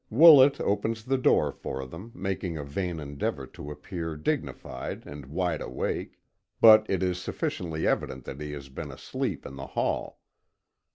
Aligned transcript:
Woolet 0.09 0.59
opens 0.59 1.03
the 1.05 1.19
door 1.19 1.51
for 1.51 1.85
them, 1.85 2.11
making 2.15 2.57
a 2.57 2.63
vain 2.63 2.99
endeavor 2.99 3.45
to 3.45 3.69
appear 3.69 4.15
dignified 4.17 5.05
and 5.05 5.27
wide 5.27 5.61
awake. 5.61 6.19
But 6.59 6.87
it 6.89 7.03
is 7.03 7.21
sufficiently 7.21 7.85
evident 7.85 8.23
that 8.25 8.41
he 8.41 8.51
has 8.53 8.67
been 8.69 8.89
asleep 8.89 9.45
in 9.45 9.57
the 9.57 9.67
hall. 9.77 10.19